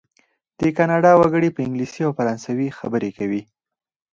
[0.59, 3.41] د کانادا وګړي په انګلیسي او فرانسوي خبرې کوي.